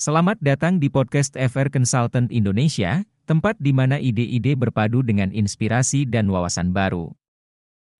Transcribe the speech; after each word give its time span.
Selamat 0.00 0.40
datang 0.40 0.80
di 0.80 0.88
podcast 0.88 1.36
FR 1.36 1.68
Consultant 1.68 2.32
Indonesia, 2.32 3.04
tempat 3.28 3.60
di 3.60 3.68
mana 3.76 4.00
ide-ide 4.00 4.56
berpadu 4.56 5.04
dengan 5.04 5.28
inspirasi 5.28 6.08
dan 6.08 6.32
wawasan 6.32 6.72
baru. 6.72 7.12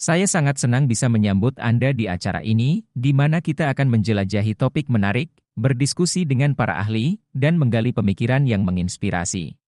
Saya 0.00 0.24
sangat 0.24 0.56
senang 0.56 0.88
bisa 0.88 1.12
menyambut 1.12 1.52
Anda 1.60 1.92
di 1.92 2.08
acara 2.08 2.40
ini, 2.40 2.88
di 2.96 3.12
mana 3.12 3.44
kita 3.44 3.68
akan 3.68 3.92
menjelajahi 3.92 4.56
topik 4.56 4.88
menarik, 4.88 5.36
berdiskusi 5.52 6.24
dengan 6.24 6.56
para 6.56 6.80
ahli, 6.80 7.20
dan 7.36 7.60
menggali 7.60 7.92
pemikiran 7.92 8.48
yang 8.48 8.64
menginspirasi. 8.64 9.60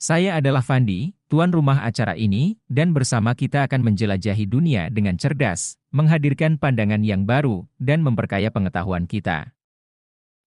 Saya 0.00 0.40
adalah 0.40 0.64
Fandi, 0.64 1.12
tuan 1.28 1.52
rumah 1.52 1.84
acara 1.84 2.16
ini, 2.16 2.56
dan 2.72 2.96
bersama 2.96 3.36
kita 3.36 3.68
akan 3.68 3.84
menjelajahi 3.84 4.48
dunia 4.48 4.88
dengan 4.88 5.20
cerdas, 5.20 5.76
menghadirkan 5.92 6.56
pandangan 6.56 7.04
yang 7.04 7.28
baru, 7.28 7.68
dan 7.76 8.00
memperkaya 8.00 8.48
pengetahuan 8.48 9.04
kita. 9.04 9.52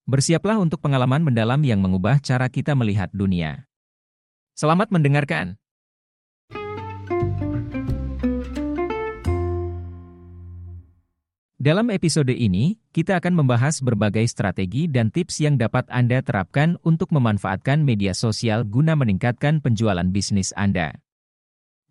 Bersiaplah 0.08 0.56
untuk 0.56 0.80
pengalaman 0.80 1.20
mendalam 1.20 1.60
yang 1.68 1.84
mengubah 1.84 2.24
cara 2.24 2.48
kita 2.48 2.72
melihat 2.80 3.12
dunia. 3.12 3.68
Selamat 4.56 4.88
mendengarkan. 4.88 5.60
Dalam 11.60 11.92
episode 11.92 12.32
ini, 12.32 12.80
kita 12.96 13.20
akan 13.20 13.36
membahas 13.36 13.84
berbagai 13.84 14.24
strategi 14.32 14.88
dan 14.88 15.12
tips 15.12 15.44
yang 15.44 15.60
dapat 15.60 15.84
Anda 15.92 16.24
terapkan 16.24 16.80
untuk 16.88 17.12
memanfaatkan 17.12 17.84
media 17.84 18.16
sosial 18.16 18.64
guna 18.64 18.96
meningkatkan 18.96 19.60
penjualan 19.60 20.08
bisnis 20.08 20.56
Anda. 20.56 21.04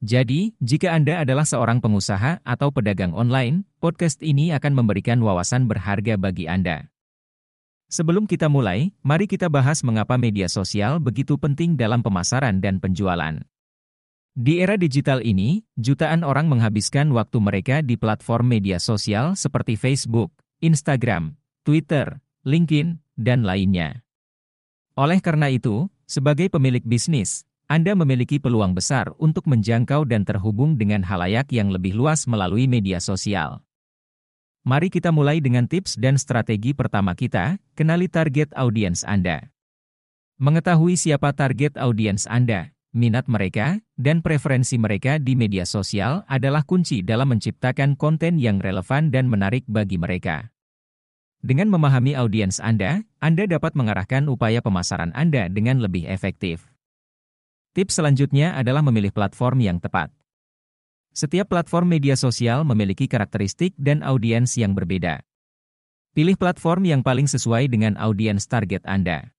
Jadi, 0.00 0.56
jika 0.64 0.96
Anda 0.96 1.20
adalah 1.20 1.44
seorang 1.44 1.84
pengusaha 1.84 2.40
atau 2.48 2.72
pedagang 2.72 3.12
online, 3.12 3.68
podcast 3.76 4.24
ini 4.24 4.56
akan 4.56 4.72
memberikan 4.72 5.20
wawasan 5.20 5.68
berharga 5.68 6.16
bagi 6.16 6.48
Anda. 6.48 6.95
Sebelum 7.86 8.26
kita 8.26 8.50
mulai, 8.50 8.90
mari 9.06 9.30
kita 9.30 9.46
bahas 9.46 9.86
mengapa 9.86 10.18
media 10.18 10.50
sosial 10.50 10.98
begitu 10.98 11.38
penting 11.38 11.78
dalam 11.78 12.02
pemasaran 12.02 12.58
dan 12.58 12.82
penjualan. 12.82 13.38
Di 14.36 14.58
era 14.58 14.74
digital 14.74 15.22
ini, 15.22 15.62
jutaan 15.78 16.26
orang 16.26 16.50
menghabiskan 16.50 17.08
waktu 17.14 17.38
mereka 17.38 17.80
di 17.86 17.94
platform 17.94 18.58
media 18.58 18.82
sosial 18.82 19.38
seperti 19.38 19.78
Facebook, 19.78 20.34
Instagram, 20.58 21.38
Twitter, 21.62 22.18
LinkedIn, 22.42 23.00
dan 23.16 23.46
lainnya. 23.46 24.02
Oleh 24.98 25.22
karena 25.22 25.48
itu, 25.48 25.86
sebagai 26.10 26.48
pemilik 26.52 26.82
bisnis, 26.82 27.46
Anda 27.66 27.98
memiliki 27.98 28.38
peluang 28.38 28.74
besar 28.74 29.10
untuk 29.18 29.46
menjangkau 29.50 30.06
dan 30.06 30.22
terhubung 30.22 30.78
dengan 30.78 31.02
halayak 31.02 31.50
yang 31.54 31.74
lebih 31.74 31.98
luas 31.98 32.30
melalui 32.30 32.70
media 32.70 33.02
sosial. 33.02 33.65
Mari 34.66 34.90
kita 34.90 35.14
mulai 35.14 35.38
dengan 35.38 35.70
tips 35.70 35.94
dan 35.94 36.18
strategi 36.18 36.74
pertama 36.74 37.14
kita, 37.14 37.54
kenali 37.78 38.10
target 38.10 38.50
audiens 38.58 39.06
Anda. 39.06 39.54
Mengetahui 40.42 40.98
siapa 40.98 41.30
target 41.38 41.78
audiens 41.78 42.26
Anda, 42.26 42.74
minat 42.90 43.30
mereka, 43.30 43.78
dan 43.94 44.26
preferensi 44.26 44.74
mereka 44.74 45.22
di 45.22 45.38
media 45.38 45.62
sosial 45.62 46.26
adalah 46.26 46.66
kunci 46.66 47.06
dalam 47.06 47.30
menciptakan 47.30 47.94
konten 47.94 48.42
yang 48.42 48.58
relevan 48.58 49.14
dan 49.14 49.30
menarik 49.30 49.62
bagi 49.70 50.02
mereka. 50.02 50.50
Dengan 51.46 51.70
memahami 51.70 52.18
audiens 52.18 52.58
Anda, 52.58 53.06
Anda 53.22 53.46
dapat 53.46 53.78
mengarahkan 53.78 54.26
upaya 54.26 54.58
pemasaran 54.58 55.14
Anda 55.14 55.46
dengan 55.46 55.78
lebih 55.78 56.10
efektif. 56.10 56.66
Tips 57.70 58.02
selanjutnya 58.02 58.58
adalah 58.58 58.82
memilih 58.82 59.14
platform 59.14 59.62
yang 59.62 59.78
tepat. 59.78 60.10
Setiap 61.16 61.48
platform 61.48 61.96
media 61.96 62.12
sosial 62.12 62.60
memiliki 62.68 63.08
karakteristik 63.08 63.72
dan 63.80 64.04
audiens 64.04 64.52
yang 64.60 64.76
berbeda. 64.76 65.24
Pilih 66.12 66.36
platform 66.36 66.84
yang 66.84 67.00
paling 67.00 67.24
sesuai 67.24 67.72
dengan 67.72 67.96
audiens 67.96 68.44
target 68.44 68.84
Anda. 68.84 69.32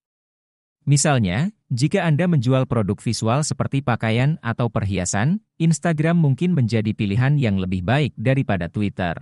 Misalnya, 0.90 1.54
jika 1.70 2.02
Anda 2.02 2.26
menjual 2.26 2.66
produk 2.66 2.98
visual 2.98 3.46
seperti 3.46 3.78
pakaian 3.86 4.42
atau 4.42 4.66
perhiasan, 4.66 5.38
Instagram 5.62 6.18
mungkin 6.18 6.58
menjadi 6.58 6.90
pilihan 6.90 7.38
yang 7.38 7.62
lebih 7.62 7.86
baik 7.86 8.10
daripada 8.18 8.66
Twitter. 8.66 9.14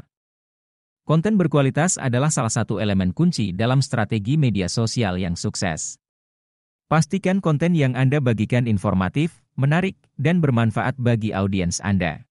Konten 1.04 1.36
berkualitas 1.36 2.00
adalah 2.00 2.32
salah 2.32 2.48
satu 2.48 2.80
elemen 2.80 3.12
kunci 3.12 3.52
dalam 3.52 3.84
strategi 3.84 4.40
media 4.40 4.72
sosial 4.72 5.20
yang 5.20 5.36
sukses. 5.36 6.00
Pastikan 6.88 7.44
konten 7.44 7.76
yang 7.76 7.92
Anda 8.00 8.16
bagikan 8.24 8.64
informatif, 8.64 9.44
menarik, 9.60 10.00
dan 10.16 10.40
bermanfaat 10.40 10.96
bagi 10.96 11.36
audiens 11.36 11.84
Anda. 11.84 12.25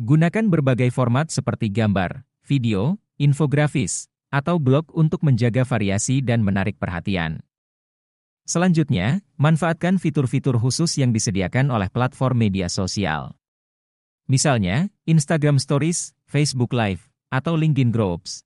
Gunakan 0.00 0.48
berbagai 0.48 0.88
format 0.96 1.28
seperti 1.28 1.68
gambar, 1.68 2.24
video, 2.40 2.96
infografis, 3.20 4.08
atau 4.32 4.56
blog 4.56 4.88
untuk 4.96 5.20
menjaga 5.20 5.60
variasi 5.60 6.24
dan 6.24 6.40
menarik 6.40 6.80
perhatian. 6.80 7.44
Selanjutnya, 8.48 9.20
manfaatkan 9.36 10.00
fitur-fitur 10.00 10.56
khusus 10.56 10.96
yang 10.96 11.12
disediakan 11.12 11.68
oleh 11.68 11.92
platform 11.92 12.48
media 12.48 12.72
sosial. 12.72 13.36
Misalnya, 14.24 14.88
Instagram 15.04 15.60
Stories, 15.60 16.16
Facebook 16.24 16.72
Live, 16.72 17.12
atau 17.28 17.52
LinkedIn 17.52 17.92
Groups. 17.92 18.40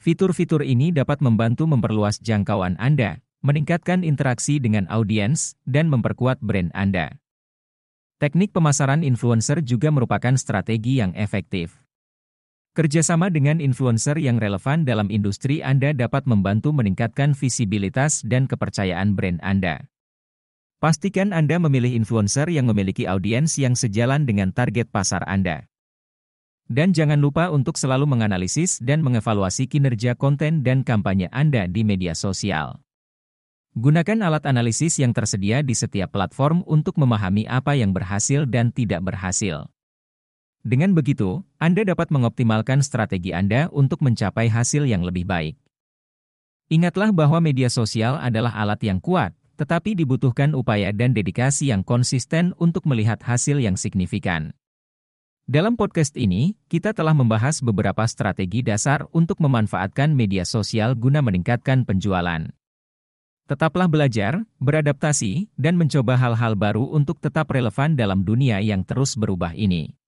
Fitur-fitur 0.00 0.64
ini 0.64 0.96
dapat 0.96 1.20
membantu 1.20 1.68
memperluas 1.68 2.24
jangkauan 2.24 2.80
Anda, 2.80 3.20
meningkatkan 3.44 4.00
interaksi 4.00 4.56
dengan 4.56 4.88
audiens, 4.88 5.60
dan 5.68 5.92
memperkuat 5.92 6.40
brand 6.40 6.72
Anda. 6.72 7.20
Teknik 8.24 8.56
pemasaran 8.56 9.04
influencer 9.04 9.60
juga 9.60 9.92
merupakan 9.92 10.32
strategi 10.40 10.96
yang 10.96 11.12
efektif. 11.12 11.84
Kerjasama 12.72 13.28
dengan 13.28 13.60
influencer 13.60 14.16
yang 14.16 14.40
relevan 14.40 14.88
dalam 14.88 15.12
industri 15.12 15.60
Anda 15.60 15.92
dapat 15.92 16.24
membantu 16.24 16.72
meningkatkan 16.72 17.36
visibilitas 17.36 18.24
dan 18.24 18.48
kepercayaan 18.48 19.12
brand 19.12 19.44
Anda. 19.44 19.92
Pastikan 20.80 21.36
Anda 21.36 21.60
memilih 21.60 21.92
influencer 21.92 22.48
yang 22.48 22.64
memiliki 22.64 23.04
audiens 23.04 23.60
yang 23.60 23.76
sejalan 23.76 24.24
dengan 24.24 24.56
target 24.56 24.88
pasar 24.88 25.20
Anda. 25.28 25.68
Dan 26.64 26.96
jangan 26.96 27.20
lupa 27.20 27.52
untuk 27.52 27.76
selalu 27.76 28.08
menganalisis 28.08 28.80
dan 28.80 29.04
mengevaluasi 29.04 29.68
kinerja 29.68 30.16
konten 30.16 30.64
dan 30.64 30.80
kampanye 30.80 31.28
Anda 31.28 31.68
di 31.68 31.84
media 31.84 32.16
sosial. 32.16 32.83
Gunakan 33.74 34.30
alat 34.30 34.46
analisis 34.46 35.02
yang 35.02 35.10
tersedia 35.10 35.58
di 35.58 35.74
setiap 35.74 36.14
platform 36.14 36.62
untuk 36.62 36.94
memahami 36.94 37.42
apa 37.50 37.74
yang 37.74 37.90
berhasil 37.90 38.46
dan 38.46 38.70
tidak 38.70 39.02
berhasil. 39.02 39.66
Dengan 40.62 40.94
begitu, 40.94 41.42
Anda 41.58 41.82
dapat 41.82 42.14
mengoptimalkan 42.14 42.86
strategi 42.86 43.34
Anda 43.34 43.66
untuk 43.74 43.98
mencapai 44.06 44.46
hasil 44.46 44.86
yang 44.86 45.02
lebih 45.02 45.26
baik. 45.26 45.58
Ingatlah 46.70 47.10
bahwa 47.10 47.42
media 47.42 47.66
sosial 47.66 48.14
adalah 48.14 48.54
alat 48.54 48.78
yang 48.86 49.02
kuat, 49.02 49.34
tetapi 49.58 49.98
dibutuhkan 49.98 50.54
upaya 50.54 50.94
dan 50.94 51.10
dedikasi 51.10 51.74
yang 51.74 51.82
konsisten 51.82 52.54
untuk 52.62 52.86
melihat 52.86 53.26
hasil 53.26 53.58
yang 53.58 53.74
signifikan. 53.74 54.54
Dalam 55.50 55.74
podcast 55.74 56.14
ini, 56.14 56.54
kita 56.70 56.94
telah 56.94 57.12
membahas 57.12 57.58
beberapa 57.58 58.06
strategi 58.06 58.62
dasar 58.62 59.10
untuk 59.10 59.42
memanfaatkan 59.42 60.14
media 60.14 60.46
sosial 60.46 60.94
guna 60.94 61.26
meningkatkan 61.26 61.82
penjualan. 61.82 62.54
Tetaplah 63.44 63.92
belajar, 63.92 64.48
beradaptasi, 64.56 65.52
dan 65.60 65.76
mencoba 65.76 66.16
hal-hal 66.16 66.56
baru 66.56 66.88
untuk 66.88 67.20
tetap 67.20 67.52
relevan 67.52 67.92
dalam 67.92 68.24
dunia 68.24 68.56
yang 68.64 68.80
terus 68.88 69.20
berubah 69.20 69.52
ini. 69.52 70.00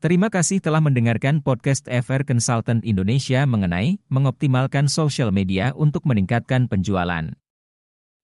Terima 0.00 0.32
kasih 0.32 0.56
telah 0.56 0.80
mendengarkan 0.80 1.44
podcast 1.44 1.84
FR 1.90 2.24
Consultant 2.24 2.80
Indonesia 2.88 3.44
mengenai 3.44 4.00
mengoptimalkan 4.08 4.88
social 4.88 5.28
media 5.28 5.76
untuk 5.76 6.08
meningkatkan 6.08 6.72
penjualan. 6.72 7.36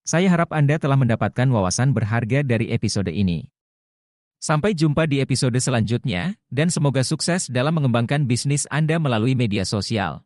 Saya 0.09 0.29
harap 0.33 0.57
Anda 0.57 0.81
telah 0.81 0.97
mendapatkan 0.97 1.45
wawasan 1.45 1.93
berharga 1.93 2.41
dari 2.41 2.73
episode 2.73 3.13
ini. 3.13 3.53
Sampai 4.41 4.73
jumpa 4.73 5.05
di 5.05 5.21
episode 5.21 5.57
selanjutnya, 5.61 6.41
dan 6.49 6.73
semoga 6.73 7.05
sukses 7.05 7.53
dalam 7.53 7.77
mengembangkan 7.77 8.25
bisnis 8.25 8.65
Anda 8.73 8.97
melalui 8.97 9.37
media 9.37 9.69
sosial. 9.69 10.25